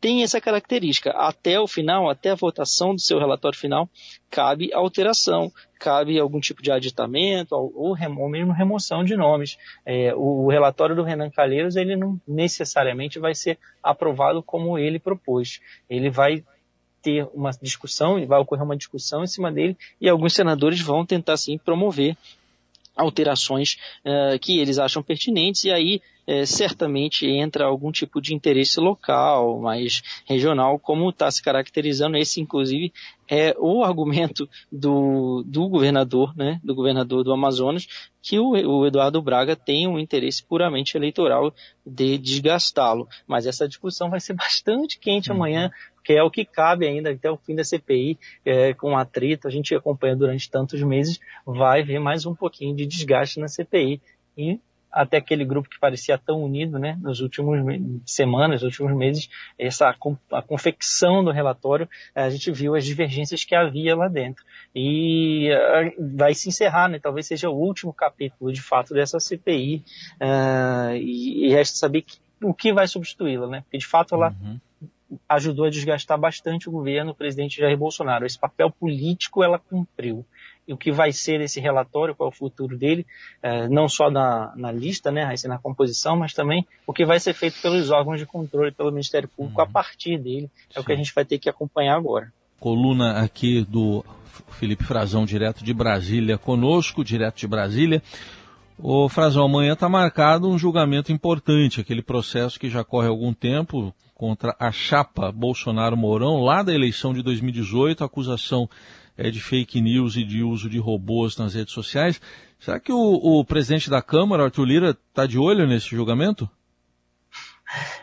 tem 0.00 0.22
essa 0.22 0.40
característica. 0.40 1.10
Até 1.10 1.58
o 1.60 1.66
final, 1.66 2.08
até 2.08 2.30
a 2.30 2.36
votação 2.36 2.94
do 2.94 3.00
seu 3.00 3.18
relatório 3.18 3.58
final, 3.58 3.90
cabe 4.30 4.72
alteração, 4.72 5.52
cabe 5.80 6.18
algum 6.18 6.38
tipo 6.40 6.62
de 6.62 6.70
aditamento 6.70 7.54
ou, 7.54 7.72
ou, 7.74 8.28
mesmo 8.30 8.52
remoção 8.52 9.04
de 9.04 9.16
nomes. 9.16 9.58
É, 9.84 10.14
o, 10.14 10.44
o, 10.44 10.48
relatório 10.48 10.94
do 10.94 11.02
Renan 11.02 11.28
Calheiros, 11.28 11.74
ele 11.74 11.96
não 11.96 12.18
necessariamente 12.26 13.18
vai 13.18 13.34
ser 13.34 13.58
aprovado 13.82 14.42
como 14.44 14.78
ele 14.78 14.98
propôs. 14.98 15.60
Ele 15.88 16.08
vai 16.08 16.44
ter 17.02 17.28
uma 17.34 17.50
discussão, 17.50 18.24
vai 18.26 18.38
ocorrer 18.38 18.64
uma 18.64 18.76
discussão 18.76 19.24
em 19.24 19.26
cima 19.26 19.50
dele 19.50 19.76
e 20.00 20.08
alguns 20.08 20.34
senadores 20.34 20.80
vão 20.80 21.04
tentar 21.04 21.36
sim 21.36 21.58
promover 21.58 22.16
alterações 23.00 23.76
uh, 24.04 24.38
que 24.38 24.58
eles 24.58 24.78
acham 24.78 25.02
pertinentes 25.02 25.64
e 25.64 25.70
aí 25.70 26.00
uh, 26.30 26.46
certamente 26.46 27.26
entra 27.26 27.64
algum 27.64 27.90
tipo 27.90 28.20
de 28.20 28.34
interesse 28.34 28.78
local, 28.78 29.60
mais 29.60 30.02
regional, 30.26 30.78
como 30.78 31.10
está 31.10 31.30
se 31.30 31.42
caracterizando. 31.42 32.16
Esse, 32.16 32.40
inclusive, 32.40 32.92
é 33.28 33.54
o 33.58 33.84
argumento 33.84 34.48
do, 34.70 35.42
do 35.46 35.68
governador, 35.68 36.36
né, 36.36 36.60
do 36.62 36.74
governador 36.74 37.22
do 37.22 37.32
Amazonas, 37.32 37.86
que 38.22 38.38
o, 38.38 38.50
o 38.50 38.86
Eduardo 38.86 39.22
Braga 39.22 39.54
tem 39.54 39.86
um 39.86 39.98
interesse 39.98 40.42
puramente 40.42 40.96
eleitoral 40.96 41.54
de 41.86 42.18
desgastá-lo. 42.18 43.08
Mas 43.26 43.46
essa 43.46 43.68
discussão 43.68 44.10
vai 44.10 44.20
ser 44.20 44.34
bastante 44.34 44.98
quente 44.98 45.30
uhum. 45.30 45.36
amanhã, 45.36 45.70
que 46.04 46.12
é 46.12 46.22
o 46.22 46.30
que 46.30 46.44
cabe 46.44 46.86
ainda 46.86 47.10
até 47.10 47.30
o 47.30 47.36
fim 47.36 47.54
da 47.54 47.62
CPI, 47.62 48.18
é, 48.44 48.74
com 48.74 48.96
atrito, 48.96 49.46
a 49.46 49.50
gente 49.50 49.74
acompanha 49.74 50.16
durante 50.16 50.50
tantos 50.50 50.82
meses, 50.82 51.20
vai 51.46 51.82
ver 51.82 51.98
mais 51.98 52.26
um 52.26 52.34
pouquinho 52.34 52.74
de 52.74 52.86
desgaste 52.86 53.38
na 53.38 53.48
CPI. 53.48 54.00
E 54.36 54.58
até 54.90 55.18
aquele 55.18 55.44
grupo 55.44 55.68
que 55.68 55.78
parecia 55.78 56.18
tão 56.18 56.42
unido, 56.42 56.78
né, 56.78 56.98
nos 57.00 57.20
últimos 57.20 57.58
semanas, 58.04 58.62
nos 58.62 58.72
últimos 58.72 58.96
meses, 58.96 59.28
essa 59.58 59.94
a 60.32 60.42
confecção 60.42 61.22
do 61.22 61.30
relatório, 61.30 61.88
a 62.14 62.28
gente 62.30 62.50
viu 62.50 62.74
as 62.74 62.84
divergências 62.84 63.44
que 63.44 63.54
havia 63.54 63.94
lá 63.94 64.08
dentro. 64.08 64.44
E 64.74 65.50
uh, 65.52 66.16
vai 66.16 66.34
se 66.34 66.48
encerrar, 66.48 66.88
né, 66.88 66.98
talvez 66.98 67.26
seja 67.26 67.48
o 67.48 67.56
último 67.56 67.92
capítulo, 67.92 68.52
de 68.52 68.60
fato, 68.60 68.94
dessa 68.94 69.20
CPI, 69.20 69.76
uh, 69.76 69.84
ah, 70.20 70.90
e, 70.94 71.46
e 71.46 71.48
resta 71.50 71.76
saber 71.76 72.02
que, 72.02 72.18
o 72.42 72.54
que 72.54 72.72
vai 72.72 72.86
substituí-la, 72.86 73.46
né, 73.46 73.60
porque 73.62 73.78
de 73.78 73.86
fato 73.86 74.14
ela 74.14 74.34
uhum 74.40 74.58
ajudou 75.28 75.64
a 75.66 75.70
desgastar 75.70 76.18
bastante 76.18 76.68
o 76.68 76.72
governo, 76.72 77.10
o 77.12 77.14
presidente 77.14 77.58
Jair 77.58 77.76
Bolsonaro. 77.76 78.24
Esse 78.24 78.38
papel 78.38 78.70
político 78.70 79.42
ela 79.42 79.58
cumpriu. 79.58 80.24
O 80.70 80.76
que 80.76 80.92
vai 80.92 81.12
ser 81.12 81.40
esse 81.40 81.60
relatório, 81.60 82.14
qual 82.14 82.30
é 82.30 82.32
o 82.32 82.34
futuro 82.34 82.76
dele, 82.76 83.06
é, 83.42 83.68
não 83.68 83.88
só 83.88 84.10
na, 84.10 84.52
na 84.56 84.70
lista, 84.70 85.10
né, 85.10 85.34
na 85.44 85.58
composição, 85.58 86.16
mas 86.16 86.32
também 86.32 86.66
o 86.86 86.92
que 86.92 87.04
vai 87.04 87.18
ser 87.18 87.34
feito 87.34 87.60
pelos 87.60 87.90
órgãos 87.90 88.18
de 88.18 88.26
controle, 88.26 88.70
pelo 88.72 88.90
Ministério 88.90 89.28
Público, 89.28 89.60
uhum. 89.60 89.66
a 89.66 89.70
partir 89.70 90.18
dele, 90.18 90.50
é 90.70 90.74
Sim. 90.74 90.80
o 90.80 90.84
que 90.84 90.92
a 90.92 90.96
gente 90.96 91.14
vai 91.14 91.24
ter 91.24 91.38
que 91.38 91.48
acompanhar 91.48 91.96
agora. 91.96 92.32
Coluna 92.58 93.22
aqui 93.22 93.64
do 93.64 94.04
Felipe 94.50 94.84
Frazão, 94.84 95.24
direto 95.24 95.64
de 95.64 95.72
Brasília, 95.72 96.36
conosco, 96.38 97.04
direto 97.04 97.38
de 97.38 97.46
Brasília. 97.46 98.02
O 98.78 99.08
Frazão, 99.08 99.44
amanhã 99.44 99.74
está 99.74 99.88
marcado 99.88 100.48
um 100.48 100.58
julgamento 100.58 101.12
importante, 101.12 101.80
aquele 101.80 102.02
processo 102.02 102.58
que 102.58 102.68
já 102.68 102.82
corre 102.82 103.06
há 103.06 103.10
algum 103.10 103.32
tempo, 103.32 103.94
contra 104.14 104.54
a 104.58 104.70
chapa 104.70 105.32
Bolsonaro-Mourão, 105.32 106.42
lá 106.42 106.62
da 106.62 106.74
eleição 106.74 107.14
de 107.14 107.22
2018, 107.22 108.02
a 108.02 108.06
acusação 108.06 108.68
é 109.20 109.30
de 109.30 109.38
fake 109.38 109.82
news 109.82 110.16
e 110.16 110.24
de 110.24 110.42
uso 110.42 110.68
de 110.68 110.78
robôs 110.78 111.36
nas 111.36 111.54
redes 111.54 111.74
sociais. 111.74 112.20
Será 112.58 112.80
que 112.80 112.90
o, 112.90 112.96
o 112.96 113.44
presidente 113.44 113.90
da 113.90 114.00
Câmara, 114.00 114.44
Arthur 114.44 114.64
Lira, 114.64 114.90
está 114.90 115.26
de 115.26 115.38
olho 115.38 115.66
nesse 115.66 115.90
julgamento? 115.90 116.48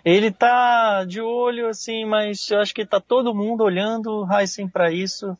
Ele 0.05 0.27
está 0.27 1.03
de 1.03 1.19
olho, 1.19 1.67
assim, 1.67 2.05
mas 2.05 2.49
eu 2.51 2.59
acho 2.59 2.73
que 2.73 2.83
está 2.83 3.01
todo 3.01 3.33
mundo 3.33 3.63
olhando, 3.63 4.27
Heisen, 4.31 4.69
para 4.69 4.91
isso 4.91 5.35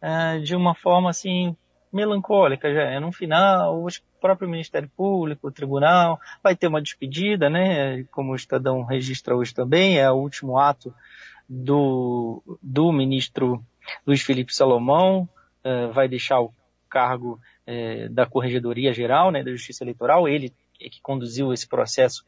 é, 0.00 0.38
de 0.38 0.54
uma 0.54 0.74
forma, 0.74 1.08
assim, 1.08 1.56
melancólica 1.90 2.72
já. 2.72 2.82
É 2.82 3.00
no 3.00 3.10
final, 3.10 3.82
o 3.82 3.88
próprio 4.20 4.48
Ministério 4.48 4.90
Público, 4.94 5.48
o 5.48 5.52
Tribunal, 5.52 6.20
vai 6.42 6.54
ter 6.54 6.66
uma 6.66 6.82
despedida, 6.82 7.48
né? 7.48 8.04
Como 8.10 8.32
o 8.32 8.36
Estadão 8.36 8.84
registra 8.84 9.34
hoje 9.34 9.54
também, 9.54 9.98
é 9.98 10.10
o 10.10 10.16
último 10.16 10.58
ato 10.58 10.94
do, 11.48 12.42
do 12.62 12.92
ministro 12.92 13.64
Luiz 14.06 14.22
Felipe 14.22 14.54
Salomão, 14.54 15.28
uh, 15.64 15.92
vai 15.92 16.08
deixar 16.08 16.40
o 16.40 16.52
cargo 16.88 17.40
uh, 17.66 18.08
da 18.10 18.26
Corregedoria 18.26 18.92
Geral, 18.92 19.30
né, 19.30 19.42
da 19.42 19.50
Justiça 19.50 19.84
Eleitoral, 19.84 20.28
ele 20.28 20.52
é 20.80 20.88
que 20.88 21.00
conduziu 21.00 21.52
esse 21.52 21.66
processo 21.68 22.24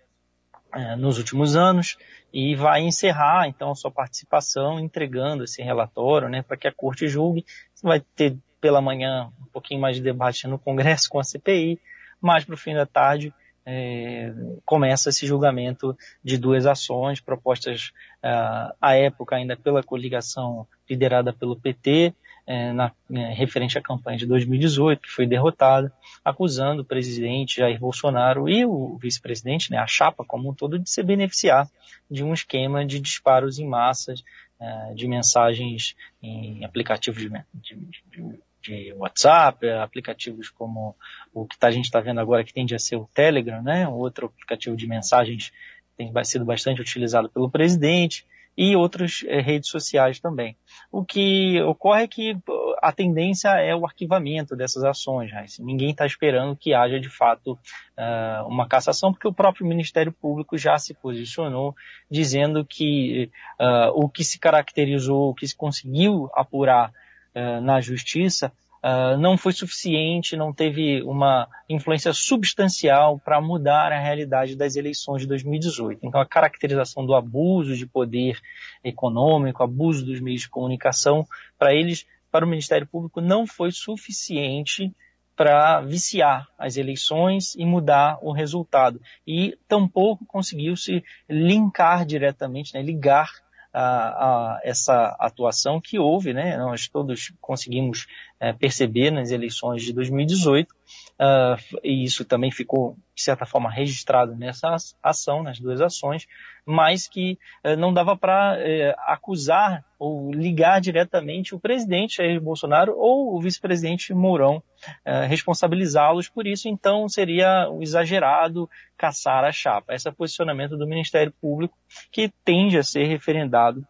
uh, 0.75 0.97
nos 0.97 1.19
últimos 1.19 1.57
anos, 1.57 1.97
e 2.33 2.57
vai 2.57 2.81
encerrar, 2.81 3.47
então, 3.47 3.75
sua 3.75 3.93
participação 3.93 4.81
entregando 4.81 5.45
esse 5.45 5.63
relatório, 5.63 6.29
né, 6.29 6.43
para 6.43 6.57
que 6.57 6.67
a 6.67 6.73
Corte 6.73 7.07
julgue. 7.07 7.45
Vai 7.81 8.01
ter 8.01 8.37
pela 8.61 8.81
manhã 8.81 9.31
um 9.41 9.47
pouquinho 9.53 9.81
mais 9.81 9.97
de 9.97 10.03
debate 10.03 10.49
no 10.49 10.59
Congresso 10.59 11.09
com 11.09 11.21
a 11.21 11.23
CPI, 11.23 11.79
mas 12.21 12.45
para 12.45 12.55
o 12.55 12.59
fim 12.59 12.75
da 12.75 12.87
tarde 12.87 13.33
é, 13.67 14.33
começa 14.65 15.09
esse 15.09 15.27
julgamento 15.27 15.97
de 16.23 16.37
duas 16.37 16.67
ações 16.67 17.21
propostas 17.21 17.93
uh, 18.23 18.75
à 18.81 18.95
época 18.95 19.37
ainda 19.37 19.57
pela 19.57 19.83
coligação 19.83 20.67
liderada 20.89 21.33
pelo 21.33 21.57
PT, 21.57 22.15
é, 22.47 22.73
na, 22.73 22.93
é, 23.11 23.33
referente 23.33 23.79
à 23.79 23.81
campanha 23.81 24.19
de 24.19 24.27
2018, 24.27 25.01
que 25.01 25.11
foi 25.11 25.27
derrotada, 25.27 25.91
acusando 26.23 26.83
o 26.83 26.85
presidente 26.85 27.57
Jair 27.57 27.81
Bolsonaro 27.81 28.49
e 28.49 28.67
o 28.67 28.99
vice-presidente, 28.99 29.71
né, 29.71 29.79
a 29.79 29.87
chapa 29.87 30.25
como 30.27 30.51
um 30.51 30.55
todo, 30.55 30.79
de 30.79 30.91
se 30.91 31.03
beneficiar 31.03 31.67
de 32.11 32.23
um 32.23 32.35
esquema 32.35 32.85
de 32.85 33.01
disparos 33.01 33.59
em 33.59 33.67
massa 33.67 34.15
é, 34.61 34.95
de 34.95 35.09
mensagens 35.09 35.97
em 36.23 36.65
aplicativos 36.65 37.23
de, 37.23 37.31
de, 37.55 38.03
de 38.11 38.41
de 38.65 38.93
WhatsApp, 38.95 39.69
aplicativos 39.71 40.49
como 40.49 40.97
o 41.33 41.47
que 41.47 41.59
tá, 41.59 41.69
a 41.69 41.71
gente 41.71 41.85
está 41.85 42.01
vendo 42.01 42.21
agora, 42.21 42.45
que 42.45 42.55
tende 42.55 42.75
a 42.75 42.79
ser 42.79 42.97
o 42.97 43.09
Telegram, 43.15 43.63
né? 43.63 43.87
Outro 43.87 44.27
aplicativo 44.27 44.77
de 44.77 44.87
mensagens 44.87 45.53
tem 45.97 46.13
sido 46.25 46.45
bastante 46.45 46.81
utilizado 46.81 47.29
pelo 47.29 47.51
presidente 47.51 48.27
e 48.57 48.77
outras 48.77 49.25
é, 49.27 49.41
redes 49.41 49.69
sociais 49.69 50.21
também. 50.21 50.57
O 50.91 51.05
que 51.05 51.61
ocorre 51.63 52.05
é 52.05 52.09
que 52.09 52.37
a 52.81 52.93
tendência 52.93 53.49
é 53.49 53.75
o 53.75 53.85
arquivamento 53.85 54.55
dessas 54.55 54.85
ações. 54.85 55.33
Né? 55.33 55.45
Ninguém 55.59 55.91
está 55.91 56.07
esperando 56.07 56.57
que 56.57 56.73
haja 56.73 57.01
de 57.01 57.09
fato 57.09 57.53
uh, 57.53 58.47
uma 58.47 58.69
cassação, 58.69 59.13
porque 59.13 59.27
o 59.27 59.33
próprio 59.33 59.67
Ministério 59.67 60.13
Público 60.13 60.57
já 60.57 60.79
se 60.79 60.95
posicionou 60.95 61.75
dizendo 62.09 62.65
que 62.65 63.31
uh, 63.61 63.91
o 63.95 64.09
que 64.09 64.23
se 64.23 64.39
caracterizou, 64.39 65.31
o 65.31 65.35
que 65.35 65.47
se 65.49 65.57
conseguiu 65.57 66.31
apurar 66.33 66.93
uh, 67.35 67.61
na 67.61 67.81
justiça 67.81 68.53
uh, 68.85 69.17
não 69.17 69.39
foi 69.39 69.53
suficiente, 69.53 70.37
não 70.37 70.53
teve 70.53 71.03
uma 71.03 71.49
influência 71.69 72.13
substancial 72.13 73.19
para 73.19 73.41
mudar 73.41 73.91
a 73.91 73.99
realidade 73.99 74.55
das 74.55 74.77
eleições 74.77 75.23
de 75.23 75.29
2018. 75.29 76.01
Então, 76.03 76.21
a 76.21 76.27
caracterização 76.27 77.07
do 77.07 77.15
abuso 77.15 77.75
de 77.75 77.87
poder 77.87 78.39
econômico, 78.85 79.63
abuso 79.63 80.05
dos 80.05 80.21
meios 80.21 80.43
de 80.43 80.51
comunicação, 80.51 81.27
para 81.59 81.75
eles, 81.75 82.07
para 82.31 82.45
o 82.45 82.49
Ministério 82.49 82.87
Público, 82.87 83.21
não 83.21 83.47
foi 83.47 83.73
suficiente 83.73 84.93
para 85.37 85.81
viciar 85.81 86.47
as 86.57 86.77
eleições 86.77 87.57
e 87.57 87.65
mudar 87.65 88.19
o 88.23 88.33
resultado. 88.33 89.01
E 89.27 89.59
tampouco 89.67 90.25
conseguiu 90.27 90.77
se 90.77 91.03
linkar 91.29 92.07
diretamente, 92.07 92.73
né, 92.75 92.83
ligar 92.83 93.44
a, 93.75 94.55
a, 94.55 94.61
essa 94.63 95.17
atuação 95.19 95.81
que 95.81 95.99
houve, 95.99 96.33
né? 96.33 96.57
Nós 96.57 96.87
todos 96.87 97.33
conseguimos 97.41 98.07
é, 98.39 98.53
perceber 98.53 99.11
nas 99.11 99.33
eleições 99.33 99.83
de 99.83 99.93
2018, 99.93 100.73
uh, 101.21 101.79
e 101.83 102.05
isso 102.05 102.25
também 102.25 102.51
ficou, 102.51 102.97
de 103.15 103.23
certa 103.23 103.47
forma, 103.47 103.71
registrado 103.71 104.35
nessa 104.35 104.75
ação, 105.03 105.43
nas 105.43 105.59
duas 105.59 105.81
ações, 105.81 106.27
mas 106.67 107.07
que 107.07 107.39
uh, 107.65 107.77
não 107.77 107.93
dava 107.93 108.17
para 108.17 108.55
uh, 108.55 108.61
eh, 108.61 108.95
acusar 109.07 109.85
ou 109.99 110.33
ligar 110.33 110.81
diretamente 110.81 111.55
o 111.55 111.61
presidente 111.61 112.17
Jair 112.17 112.41
Bolsonaro 112.41 112.95
ou 112.97 113.35
o 113.35 113.41
vice-presidente 113.41 114.13
Mourão, 114.15 114.63
eh, 115.05 115.27
responsabilizá-los 115.27 116.29
por 116.29 116.47
isso, 116.47 116.69
então 116.69 117.09
seria 117.09 117.69
exagerado 117.81 118.69
caçar 118.97 119.45
a 119.45 119.53
chapa. 119.53 119.95
Esse 119.95 120.09
é 120.09 120.11
o 120.11 120.15
posicionamento 120.15 120.77
do 120.77 120.87
Ministério 120.87 121.33
Público, 121.41 121.77
que 122.11 122.31
tende 122.45 122.79
a 122.79 122.83
ser 122.83 123.05
referendado 123.05 123.87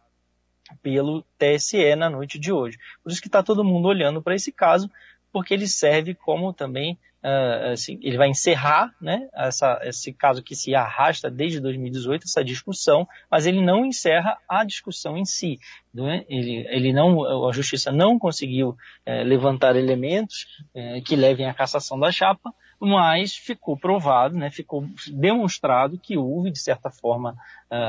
pelo 0.81 1.23
TSE 1.37 1.95
na 1.95 2.09
noite 2.09 2.39
de 2.39 2.51
hoje. 2.51 2.77
Por 3.03 3.11
isso 3.11 3.21
que 3.21 3.27
está 3.27 3.43
todo 3.43 3.63
mundo 3.63 3.87
olhando 3.87 4.21
para 4.21 4.35
esse 4.35 4.51
caso, 4.51 4.89
porque 5.31 5.53
ele 5.53 5.67
serve 5.67 6.15
como 6.15 6.53
também, 6.53 6.97
uh, 7.25 7.71
assim, 7.73 7.97
ele 8.03 8.17
vai 8.17 8.29
encerrar 8.29 8.93
né, 9.01 9.27
essa, 9.33 9.79
esse 9.83 10.13
caso 10.13 10.43
que 10.43 10.55
se 10.55 10.75
arrasta 10.75 11.29
desde 11.29 11.59
2018, 11.59 12.23
essa 12.23 12.43
discussão, 12.43 13.07
mas 13.29 13.47
ele 13.47 13.61
não 13.61 13.83
encerra 13.83 14.37
a 14.47 14.63
discussão 14.63 15.17
em 15.17 15.25
si. 15.25 15.59
Né? 15.91 16.23
Ele, 16.29 16.67
ele 16.69 16.93
não, 16.93 17.47
a 17.47 17.51
justiça 17.51 17.91
não 17.91 18.19
conseguiu 18.19 18.69
uh, 18.69 19.23
levantar 19.23 19.75
elementos 19.75 20.45
uh, 20.75 21.01
que 21.03 21.15
levem 21.15 21.47
à 21.47 21.53
cassação 21.53 21.99
da 21.99 22.11
chapa, 22.11 22.53
mas 22.79 23.35
ficou 23.35 23.77
provado, 23.77 24.37
né, 24.37 24.51
ficou 24.51 24.85
demonstrado 25.11 25.97
que 25.97 26.17
houve, 26.17 26.51
de 26.51 26.59
certa 26.59 26.91
forma, 26.91 27.33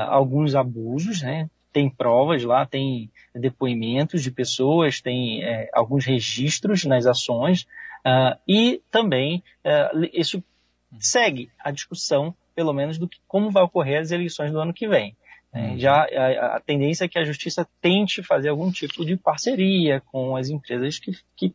alguns 0.09 0.55
abusos, 0.55 1.21
né, 1.21 1.49
tem 1.77 1.89
provas 1.89 2.43
lá, 2.43 2.65
tem 2.65 3.11
depoimentos 3.35 4.23
de 4.23 4.31
pessoas, 4.31 4.99
tem 4.99 5.43
é, 5.43 5.69
alguns 5.73 6.05
registros 6.05 6.85
nas 6.85 7.05
ações 7.05 7.67
uh, 8.05 8.37
e 8.47 8.81
também 8.91 9.43
uh, 9.65 10.09
isso 10.13 10.43
segue 10.99 11.49
a 11.59 11.71
discussão, 11.71 12.35
pelo 12.55 12.73
menos, 12.73 12.97
do 12.97 13.07
que 13.07 13.19
como 13.27 13.51
vai 13.51 13.63
ocorrer 13.63 13.99
as 13.99 14.11
eleições 14.11 14.51
do 14.51 14.59
ano 14.59 14.73
que 14.73 14.87
vem. 14.87 15.15
Uhum. 15.53 15.79
Já 15.79 16.03
a, 16.03 16.57
a, 16.57 16.59
tendência 16.59 17.05
é 17.05 17.07
que 17.07 17.17
a 17.17 17.23
justiça 17.23 17.67
tente 17.81 18.21
fazer 18.21 18.49
algum 18.49 18.71
tipo 18.71 19.05
de 19.05 19.15
parceria 19.15 20.01
com 20.11 20.35
as 20.35 20.49
empresas 20.49 20.99
que, 20.99 21.11
que, 21.35 21.51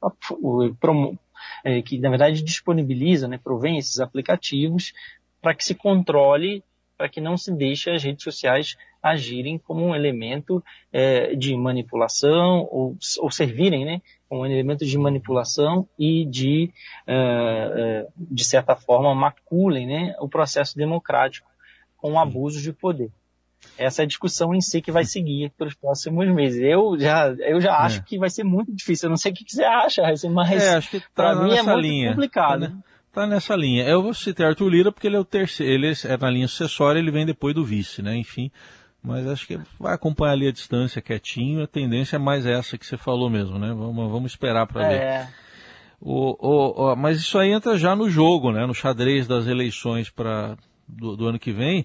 é, 1.65 1.83
que 1.83 1.99
na 1.99 2.09
verdade 2.09 2.43
disponibilizam, 2.43 3.29
né, 3.29 3.39
provém 3.43 3.79
esses 3.79 4.01
aplicativos 4.01 4.93
para 5.41 5.55
que 5.55 5.65
se 5.65 5.75
controle, 5.75 6.65
para 6.97 7.09
que 7.09 7.21
não 7.21 7.37
se 7.37 7.53
deixe 7.53 7.91
as 7.91 8.03
redes 8.03 8.25
sociais 8.25 8.77
agirem 9.03 9.59
como 9.59 9.85
um 9.85 9.95
elemento 9.95 10.63
é, 10.93 11.35
de 11.35 11.57
manipulação 11.57 12.69
ou, 12.71 12.97
ou 13.19 13.31
servirem 13.31 13.85
né, 13.85 14.01
como 14.33 14.45
um 14.45 14.47
elemento 14.47 14.87
de 14.87 14.97
manipulação 14.97 15.87
e 15.99 16.25
de, 16.25 16.73
é, 17.07 17.15
é, 17.15 18.07
de 18.17 18.43
certa 18.43 18.75
forma, 18.75 19.15
maculem 19.15 19.87
né, 19.87 20.17
o 20.21 20.27
processo 20.27 20.75
democrático 20.75 21.47
com 21.99 22.19
abusos 22.19 22.63
de 22.63 22.73
poder. 22.73 23.11
Essa 23.77 24.01
é 24.01 24.05
a 24.05 24.07
discussão 24.07 24.55
em 24.55 24.61
si 24.63 24.81
que 24.81 24.91
vai 24.91 25.05
seguir 25.05 25.51
pelos 25.51 25.75
próximos 25.75 26.27
meses. 26.29 26.63
Eu 26.63 26.99
já, 26.99 27.29
eu 27.41 27.61
já 27.61 27.77
acho 27.77 27.99
é. 27.99 28.03
que 28.03 28.19
vai 28.19 28.31
ser 28.31 28.43
muito 28.43 28.75
difícil. 28.75 29.07
Eu 29.07 29.11
não 29.11 29.19
sei 29.19 29.33
o 29.33 29.35
que 29.35 29.45
você 29.47 29.65
acha, 29.65 30.03
mas 30.31 30.63
é, 30.63 30.77
acho 30.77 30.91
que 30.91 31.03
tá 31.15 31.35
mim 31.35 31.55
é 31.55 31.63
muito 31.63 31.79
linha. 31.79 32.11
complicado. 32.13 32.61
Tá, 32.63 32.69
né? 32.71 32.79
tá 33.13 33.27
nessa 33.27 33.55
linha. 33.55 33.85
Eu 33.85 34.03
vou 34.03 34.15
citar 34.15 34.49
Arthur 34.49 34.71
Lira 34.71 34.91
porque 34.91 35.09
ele 35.09 35.17
é 35.17 35.21
o 35.21 35.27
terceiro, 35.27 35.71
ele 35.71 35.89
é 35.89 36.17
na 36.17 36.31
linha 36.31 36.49
sucessória, 36.49 36.99
ele 36.99 37.11
vem 37.11 37.27
depois 37.27 37.55
do 37.55 37.67
vice, 37.67 38.01
né? 38.01 38.17
Enfim, 38.17 38.51
mas 39.03 39.27
acho 39.27 39.47
que 39.47 39.59
vai 39.79 39.95
acompanhar 39.95 40.33
ali 40.33 40.47
a 40.47 40.53
distância 40.53 41.03
quietinho. 41.03 41.65
A 41.65 41.67
tendência 41.67 42.17
é 42.17 42.19
mais 42.19 42.47
essa 42.47 42.79
que 42.79 42.87
você 42.87 42.97
falou 42.97 43.29
mesmo, 43.29 43.59
né? 43.59 43.69
Vamos, 43.69 44.11
vamos 44.11 44.33
esperar 44.33 44.67
para 44.67 44.89
ver. 44.89 45.01
É. 45.01 45.29
O, 46.01 46.37
o, 46.39 46.93
o, 46.93 46.97
mas 46.97 47.19
isso 47.19 47.37
aí 47.39 47.51
entra 47.51 47.77
já 47.77 47.97
no 47.97 48.09
jogo, 48.09 48.53
né? 48.53 48.65
No 48.65 48.75
xadrez 48.75 49.27
das 49.27 49.47
eleições 49.47 50.09
para 50.09 50.57
do, 50.87 51.17
do, 51.17 51.27
ano 51.27 51.39
que 51.39 51.51
vem. 51.51 51.85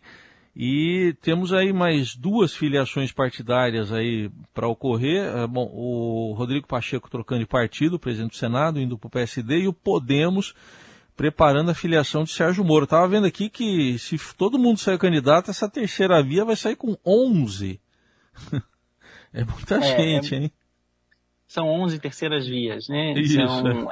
E 0.56 1.16
temos 1.22 1.54
aí 1.54 1.72
mais 1.72 2.16
duas 2.16 2.56
filiações 2.56 3.12
partidárias 3.12 3.92
aí 3.92 4.30
para 4.54 4.68
ocorrer. 4.68 5.24
É, 5.24 5.48
bom, 5.48 5.70
o 5.74 6.34
Rodrigo 6.36 6.68
Pacheco 6.68 7.10
trocando 7.10 7.42
de 7.42 7.48
partido, 7.48 8.00
presidente 8.00 8.32
do 8.32 8.38
Senado, 8.38 8.80
indo 8.80 8.98
para 8.98 9.08
o 9.08 9.12
PSD, 9.12 9.60
e 9.60 9.68
o 9.68 9.74
Podemos 9.74 10.54
preparando 11.18 11.72
a 11.72 11.76
filiação 11.76 12.24
de 12.24 12.32
Sérgio 12.32 12.64
Moro. 12.64 12.84
Estava 12.84 13.08
vendo 13.08 13.26
aqui 13.26 13.50
que 13.50 13.98
se 13.98 14.18
todo 14.38 14.60
mundo 14.60 14.80
sair 14.80 15.00
candidato, 15.00 15.50
essa 15.50 15.68
terceira 15.68 16.22
via 16.22 16.46
vai 16.46 16.56
sair 16.56 16.76
com 16.76 16.96
11. 17.04 17.82
é 19.34 19.44
muita 19.44 19.76
é, 19.78 19.98
gente, 19.98 20.36
é... 20.36 20.38
hein? 20.38 20.52
São 21.48 21.68
11 21.68 22.00
terceiras 22.00 22.46
vias, 22.46 22.88
né? 22.88 23.14
Isso. 23.14 23.36
São, 23.36 23.90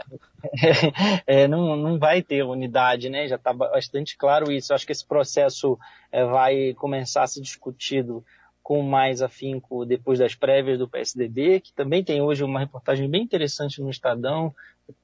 é, 1.26 1.48
não, 1.48 1.76
não 1.76 1.98
vai 1.98 2.22
ter 2.22 2.44
unidade, 2.44 3.10
né? 3.10 3.28
Já 3.28 3.38
está 3.38 3.52
bastante 3.54 4.16
claro 4.18 4.52
isso. 4.52 4.74
Acho 4.74 4.86
que 4.86 4.92
esse 4.92 5.06
processo 5.06 5.80
é, 6.12 6.24
vai 6.26 6.74
começar 6.76 7.24
a 7.24 7.28
ser 7.28 7.42
discutido 7.42 8.24
com 8.62 8.82
mais 8.82 9.22
afinco 9.22 9.86
depois 9.86 10.20
das 10.20 10.36
prévias 10.36 10.78
do 10.78 10.88
PSDB, 10.88 11.62
que 11.62 11.74
também 11.74 12.04
tem 12.04 12.22
hoje 12.22 12.44
uma 12.44 12.60
reportagem 12.60 13.10
bem 13.10 13.24
interessante 13.24 13.82
no 13.82 13.90
Estadão. 13.90 14.54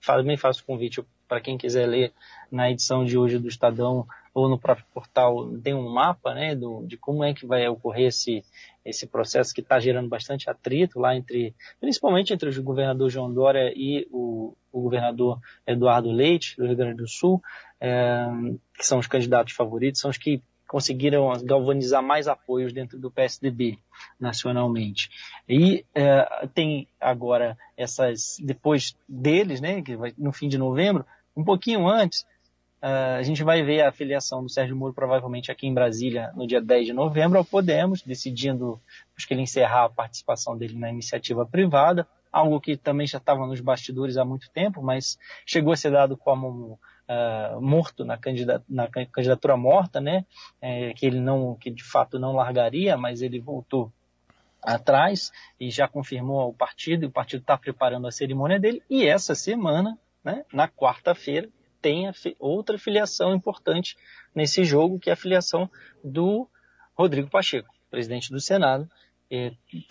Também 0.05 0.35
faço 0.35 0.65
convite 0.65 1.03
para 1.31 1.39
quem 1.39 1.57
quiser 1.57 1.85
ler 1.85 2.11
na 2.51 2.69
edição 2.69 3.05
de 3.05 3.17
hoje 3.17 3.39
do 3.39 3.47
Estadão 3.47 4.05
ou 4.33 4.49
no 4.49 4.59
próprio 4.59 4.85
portal, 4.93 5.49
tem 5.63 5.73
um 5.73 5.89
mapa 5.89 6.33
né, 6.33 6.53
do, 6.53 6.85
de 6.85 6.97
como 6.97 7.23
é 7.23 7.33
que 7.33 7.45
vai 7.45 7.65
ocorrer 7.69 8.07
esse, 8.07 8.43
esse 8.83 9.07
processo 9.07 9.53
que 9.53 9.61
está 9.61 9.79
gerando 9.79 10.09
bastante 10.09 10.49
atrito 10.49 10.99
lá 10.99 11.15
entre, 11.15 11.55
principalmente 11.79 12.33
entre 12.33 12.49
o 12.49 12.63
governador 12.63 13.09
João 13.09 13.33
Dória 13.33 13.71
e 13.73 14.05
o, 14.11 14.53
o 14.73 14.81
governador 14.81 15.39
Eduardo 15.65 16.11
Leite, 16.11 16.57
do 16.57 16.67
Rio 16.67 16.75
Grande 16.75 16.97
do 16.97 17.07
Sul, 17.07 17.41
é, 17.79 18.27
que 18.77 18.85
são 18.85 18.99
os 18.99 19.07
candidatos 19.07 19.53
favoritos, 19.53 20.01
são 20.01 20.11
os 20.11 20.17
que 20.17 20.41
conseguiram 20.67 21.31
galvanizar 21.43 22.01
mais 22.01 22.29
apoios 22.29 22.71
dentro 22.71 22.97
do 22.97 23.11
PSDB 23.11 23.77
nacionalmente. 24.17 25.09
E 25.47 25.85
é, 25.93 26.47
tem 26.53 26.87
agora 26.99 27.57
essas, 27.75 28.37
depois 28.41 28.95
deles, 29.07 29.59
né, 29.59 29.81
que 29.81 29.97
vai, 29.97 30.13
no 30.17 30.31
fim 30.31 30.47
de 30.47 30.57
novembro, 30.57 31.05
um 31.35 31.43
pouquinho 31.43 31.87
antes, 31.87 32.25
Uh, 32.83 33.19
a 33.19 33.21
gente 33.21 33.43
vai 33.43 33.61
ver 33.61 33.81
a 33.81 33.91
filiação 33.91 34.41
do 34.41 34.49
Sérgio 34.49 34.75
Moro 34.75 34.91
provavelmente 34.91 35.51
aqui 35.51 35.67
em 35.67 35.73
Brasília 35.73 36.31
no 36.35 36.47
dia 36.47 36.59
10 36.59 36.87
de 36.87 36.93
novembro 36.93 37.37
ao 37.37 37.45
Podemos, 37.45 38.01
decidindo 38.01 38.81
acho 39.15 39.27
que 39.27 39.35
ele 39.35 39.43
encerrar 39.43 39.83
a 39.83 39.89
participação 39.89 40.57
dele 40.57 40.73
na 40.73 40.89
iniciativa 40.89 41.45
privada, 41.45 42.07
algo 42.31 42.59
que 42.59 42.75
também 42.75 43.05
já 43.05 43.19
estava 43.19 43.45
nos 43.45 43.61
bastidores 43.61 44.17
há 44.17 44.25
muito 44.25 44.49
tempo, 44.49 44.81
mas 44.81 45.19
chegou 45.45 45.73
a 45.73 45.75
ser 45.75 45.91
dado 45.91 46.17
como 46.17 46.79
uh, 47.07 47.61
morto 47.61 48.03
na, 48.03 48.17
candidatura, 48.17 48.65
na 48.67 48.87
candidatura 48.87 49.55
morta, 49.55 50.01
né? 50.01 50.25
É, 50.59 50.91
que 50.93 51.05
ele 51.05 51.19
não, 51.19 51.55
que 51.55 51.69
de 51.69 51.83
fato 51.83 52.17
não 52.17 52.33
largaria, 52.33 52.97
mas 52.97 53.21
ele 53.21 53.39
voltou 53.39 53.91
atrás 54.59 55.31
e 55.59 55.69
já 55.69 55.87
confirmou 55.87 56.39
ao 56.39 56.53
partido, 56.53 57.03
e 57.03 57.07
o 57.07 57.11
partido 57.11 57.41
está 57.41 57.55
preparando 57.57 58.07
a 58.07 58.11
cerimônia 58.11 58.59
dele, 58.59 58.81
e 58.89 59.05
essa 59.05 59.35
semana, 59.35 59.99
né, 60.23 60.45
na 60.53 60.67
quarta-feira, 60.67 61.49
tem 61.81 62.11
outra 62.39 62.77
filiação 62.77 63.33
importante 63.33 63.97
nesse 64.35 64.63
jogo, 64.63 64.99
que 64.99 65.09
é 65.09 65.13
a 65.13 65.17
filiação 65.17 65.69
do 66.03 66.47
Rodrigo 66.93 67.29
Pacheco, 67.29 67.73
presidente 67.89 68.29
do 68.31 68.39
Senado. 68.39 68.87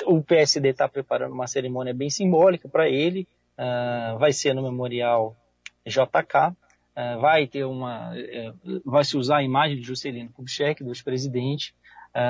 O 0.07 0.23
PSD 0.23 0.69
está 0.69 0.89
preparando 0.89 1.33
uma 1.33 1.47
cerimônia 1.47 1.93
bem 1.93 2.09
simbólica 2.09 2.69
para 2.69 2.89
ele, 2.89 3.27
uh, 3.59 4.19
vai 4.19 4.33
ser 4.33 4.55
no 4.55 4.63
Memorial 4.63 5.37
JK, 5.85 6.55
é, 6.95 7.17
vai 7.17 7.47
ter 7.47 7.65
uma, 7.65 8.13
é, 8.17 8.53
vai 8.85 9.05
se 9.05 9.17
usar 9.17 9.39
a 9.39 9.43
imagem 9.43 9.79
de 9.79 9.87
Juscelino 9.87 10.31
Kubitschek, 10.33 10.85
do 10.85 10.91
ex-presidente, 10.91 11.75
é, 12.13 12.21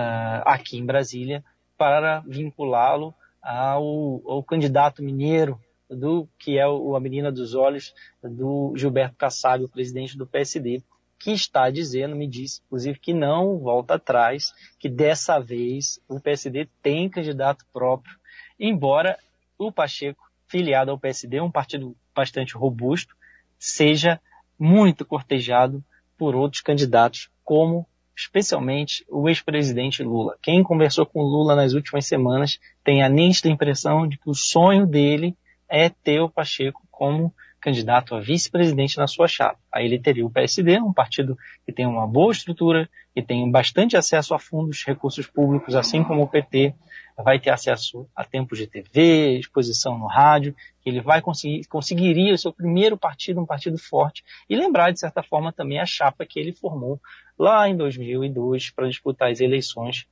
aqui 0.44 0.76
em 0.76 0.84
Brasília, 0.84 1.44
para 1.76 2.20
vinculá-lo 2.20 3.14
ao, 3.42 4.22
ao, 4.30 4.42
candidato 4.44 5.02
mineiro 5.02 5.58
do 5.90 6.28
que 6.38 6.58
é 6.58 6.66
o, 6.66 6.94
a 6.94 7.00
menina 7.00 7.32
dos 7.32 7.54
olhos 7.54 7.92
do 8.22 8.72
Gilberto 8.76 9.16
Kassab, 9.16 9.64
o 9.64 9.68
presidente 9.68 10.16
do 10.16 10.26
PSD, 10.26 10.82
que 11.18 11.32
está 11.32 11.68
dizendo, 11.68 12.16
me 12.16 12.26
disse, 12.26 12.62
inclusive, 12.66 12.98
que 12.98 13.12
não 13.12 13.58
volta 13.58 13.94
atrás, 13.94 14.54
que 14.78 14.88
dessa 14.88 15.38
vez 15.38 16.00
o 16.08 16.18
PSD 16.18 16.68
tem 16.82 17.10
candidato 17.10 17.66
próprio, 17.72 18.16
embora 18.58 19.18
o 19.58 19.70
Pacheco, 19.70 20.30
filiado 20.46 20.90
ao 20.90 20.98
PSD, 20.98 21.40
um 21.40 21.50
partido 21.50 21.94
bastante 22.14 22.54
robusto, 22.54 23.14
seja 23.58 24.20
muito 24.58 25.04
cortejado 25.04 25.84
por 26.16 26.34
outros 26.34 26.62
candidatos, 26.62 27.30
como 27.44 27.86
especialmente 28.16 29.04
o 29.08 29.28
ex-presidente 29.28 30.02
Lula. 30.02 30.36
Quem 30.42 30.62
conversou 30.62 31.06
com 31.06 31.22
Lula 31.22 31.54
nas 31.54 31.72
últimas 31.72 32.06
semanas 32.06 32.58
tem 32.84 33.02
a 33.02 33.08
nítida 33.08 33.48
impressão 33.48 34.06
de 34.06 34.18
que 34.18 34.28
o 34.28 34.34
sonho 34.34 34.86
dele 34.86 35.36
é 35.70 35.88
ter 35.88 36.20
o 36.20 36.28
Pacheco 36.28 36.86
como 36.90 37.32
candidato 37.60 38.14
a 38.14 38.20
vice-presidente 38.20 38.96
na 38.96 39.06
sua 39.06 39.28
chapa. 39.28 39.58
Aí 39.70 39.84
ele 39.84 39.98
teria 39.98 40.24
o 40.24 40.30
PSD, 40.30 40.80
um 40.80 40.92
partido 40.92 41.36
que 41.64 41.72
tem 41.72 41.86
uma 41.86 42.06
boa 42.06 42.32
estrutura, 42.32 42.88
que 43.14 43.22
tem 43.22 43.48
bastante 43.50 43.96
acesso 43.96 44.34
a 44.34 44.38
fundos, 44.38 44.84
recursos 44.84 45.26
públicos, 45.26 45.74
assim 45.74 46.02
como 46.02 46.22
o 46.22 46.28
PT, 46.28 46.74
vai 47.22 47.38
ter 47.38 47.50
acesso 47.50 48.08
a 48.16 48.24
tempos 48.24 48.58
de 48.58 48.66
TV, 48.66 49.38
exposição 49.38 49.98
no 49.98 50.06
rádio, 50.06 50.54
que 50.80 50.88
ele 50.88 51.02
vai 51.02 51.20
conseguir, 51.20 51.66
conseguiria 51.66 52.32
o 52.32 52.38
seu 52.38 52.52
primeiro 52.52 52.96
partido, 52.96 53.40
um 53.40 53.46
partido 53.46 53.76
forte, 53.76 54.24
e 54.48 54.56
lembrar, 54.56 54.90
de 54.90 55.00
certa 55.00 55.22
forma, 55.22 55.52
também 55.52 55.78
a 55.78 55.86
chapa 55.86 56.24
que 56.24 56.40
ele 56.40 56.52
formou 56.52 56.98
lá 57.38 57.68
em 57.68 57.76
2002 57.76 58.70
para 58.70 58.88
disputar 58.88 59.30
as 59.30 59.40
eleições 59.40 60.06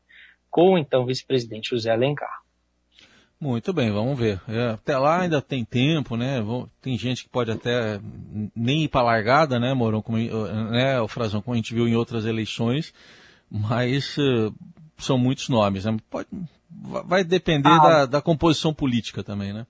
com 0.51 0.75
o 0.75 0.79
então 0.79 1.07
vice-presidente 1.07 1.71
José 1.71 1.91
Alencar. 1.91 2.43
Muito 3.41 3.73
bem, 3.73 3.93
vamos 3.93 4.19
ver. 4.19 4.41
É, 4.49 4.71
até 4.71 4.99
lá 4.99 5.21
ainda 5.21 5.41
tem 5.41 5.65
tempo, 5.65 6.17
né? 6.17 6.45
Tem 6.83 6.99
gente 6.99 7.23
que 7.23 7.29
pode 7.29 7.53
até 7.53 8.01
nem 8.55 8.85
ir 8.85 8.89
para 8.89 9.03
largada, 9.03 9.61
né, 9.61 9.73
Morão, 9.75 10.03
como, 10.03 10.19
né, 10.19 11.01
o 11.01 11.07
Frazão, 11.07 11.41
como 11.41 11.55
a 11.55 11.57
gente 11.57 11.73
viu 11.73 11.87
em 11.87 11.95
outras 11.95 12.25
eleições, 12.25 12.93
mas 13.49 14.17
uh, 14.19 14.53
são 14.97 15.17
muitos 15.17 15.49
nomes. 15.49 15.85
Né? 15.85 15.97
Pode, 16.11 16.29
vai 16.71 17.23
depender 17.23 17.69
ah, 17.69 17.79
da, 17.79 18.07
da, 18.07 18.21
composição 18.21 18.75
política 18.75 19.23
também, 19.23 19.53
né? 19.53 19.67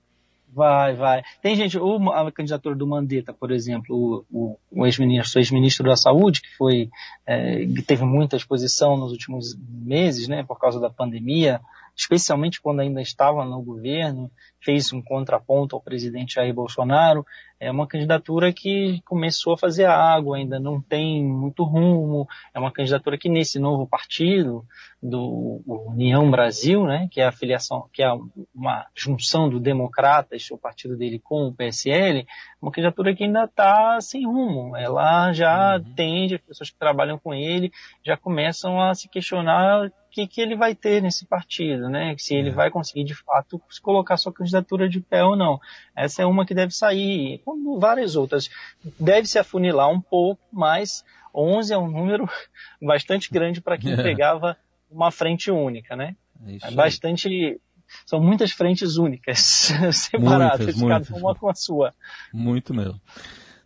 Vai, 0.50 0.94
vai. 0.94 1.22
Tem 1.42 1.54
gente, 1.54 1.78
o, 1.78 2.11
a 2.11 2.33
candidatura 2.33 2.74
do 2.74 2.87
Mandetta, 2.87 3.35
por 3.35 3.50
exemplo, 3.50 4.24
o, 4.31 4.59
o 4.72 4.87
ex-ministro, 4.87 5.38
ex-ministro 5.38 5.87
da 5.87 5.96
Saúde, 5.96 6.40
que 6.40 6.57
foi, 6.57 6.88
é, 7.26 7.66
teve 7.87 8.04
muita 8.04 8.37
exposição 8.37 8.96
nos 8.96 9.12
últimos 9.12 9.54
meses, 9.68 10.26
né, 10.26 10.42
por 10.42 10.59
causa 10.59 10.81
da 10.81 10.88
pandemia, 10.88 11.61
especialmente 11.99 12.61
quando 12.61 12.81
ainda 12.81 13.03
estava 13.03 13.45
no 13.45 13.61
governo, 13.61 14.31
fez 14.61 14.92
um 14.92 15.01
contraponto 15.03 15.77
ao 15.77 15.83
presidente 15.83 16.35
Jair 16.35 16.53
Bolsonaro. 16.55 17.25
É 17.61 17.71
uma 17.73 17.88
candidatura 17.88 18.53
que 18.53 19.01
começou 19.05 19.55
a 19.55 19.59
fazer 19.59 19.85
água, 19.87 20.37
ainda 20.37 20.61
não 20.61 20.81
tem 20.81 21.25
muito 21.25 21.64
rumo. 21.64 22.27
É 22.55 22.59
uma 22.59 22.71
candidatura 22.71 23.18
que 23.18 23.29
nesse 23.29 23.59
novo 23.59 23.87
partido 23.87 24.64
do 25.03 25.61
União 25.66 26.31
Brasil, 26.31 26.85
né, 26.85 27.09
que 27.11 27.21
é 27.21 27.27
a 27.27 27.33
filiação, 27.33 27.88
que 27.92 28.03
é 28.03 28.12
uma 28.55 28.87
junção 28.94 29.49
do 29.49 29.59
Democratas, 29.59 30.49
o 30.51 30.59
partido 30.59 30.97
dele 30.97 31.18
com 31.18 31.49
o 31.49 31.55
PSL, 31.55 32.27
uma 32.62 32.71
candidatura 32.71 33.14
que 33.14 33.25
ainda 33.25 33.44
está 33.44 34.01
sem 34.01 34.25
rumo. 34.25 34.77
Ela 34.77 35.33
já 35.33 35.77
uhum. 35.77 35.94
tende, 35.94 36.37
as 36.37 36.40
pessoas 36.40 36.71
que 36.71 36.79
trabalham 36.79 37.18
com 37.18 37.35
ele 37.35 37.73
já 38.05 38.16
começam 38.16 38.81
a 38.81 38.94
se 38.94 39.09
questionar 39.09 39.90
que, 40.11 40.27
que 40.27 40.40
ele 40.40 40.57
vai 40.57 40.75
ter 40.75 41.03
nesse 41.03 41.27
partido, 41.27 41.88
né? 41.88 42.14
Se 42.18 42.35
ele 42.35 42.51
é. 42.51 42.53
vai 42.53 42.71
conseguir 42.71 43.05
de 43.05 43.14
fato 43.14 43.61
colocar 43.83 44.16
sua 44.16 44.33
candidatura 44.33 44.48
de 44.89 45.01
pé 45.01 45.25
ou 45.25 45.37
não. 45.37 45.61
Essa 45.95 46.23
é 46.23 46.27
uma 46.27 46.47
que 46.47 46.55
deve 46.55 46.73
sair, 46.73 47.41
como 47.45 47.79
várias 47.79 48.17
outras. 48.17 48.51
Deve 48.99 49.27
se 49.27 49.39
afunilar 49.39 49.91
um 49.91 50.01
pouco, 50.01 50.41
mas 50.53 51.05
11 51.35 51.73
é 51.73 51.79
um 51.79 51.91
número 51.91 52.29
bastante 52.81 53.31
grande 53.31 53.61
para 53.61 53.79
quem 53.79 53.93
é. 53.93 54.03
pegava 54.03 54.57
uma 54.91 55.11
frente 55.11 55.51
única, 55.51 55.95
né? 55.95 56.17
É 56.63 56.71
bastante 56.71 57.61
são 58.05 58.21
muitas 58.21 58.53
frentes 58.53 58.97
únicas, 58.97 59.39
separadas, 59.93 60.77
muitas, 60.77 61.09
cada 61.09 61.21
uma 61.21 61.35
com 61.35 61.49
a 61.49 61.55
sua. 61.55 61.95
Muito 62.33 62.75
mesmo. 62.75 63.01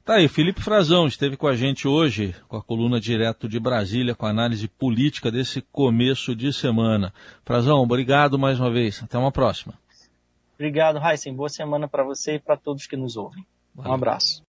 Tá 0.05 0.15
aí, 0.15 0.27
Felipe 0.27 0.61
Frazão 0.61 1.07
esteve 1.07 1.37
com 1.37 1.47
a 1.47 1.55
gente 1.55 1.87
hoje, 1.87 2.35
com 2.49 2.57
a 2.57 2.63
coluna 2.63 3.01
direto 3.01 3.49
de 3.49 3.61
Brasília, 3.61 4.17
com 4.17 4.27
a 4.27 4.31
análise 4.31 4.67
política 4.67 5.31
desse 5.31 5.61
começo 5.61 6.35
de 6.35 6.53
semana. 6.53 7.15
Frazão, 7.45 7.79
obrigado 7.79 8.37
mais 8.37 8.59
uma 8.59 8.71
vez. 8.71 9.01
Até 9.01 9.17
uma 9.17 9.31
próxima. 9.31 9.75
Obrigado, 10.63 11.01
Heisen. 11.05 11.35
Boa 11.35 11.49
semana 11.49 11.89
para 11.89 12.05
você 12.05 12.35
e 12.35 12.39
para 12.39 12.57
todos 12.57 12.87
que 12.87 12.97
nos 12.97 13.17
ouvem. 13.17 13.45
Valeu. 13.75 13.91
Um 13.91 13.95
abraço. 13.97 14.41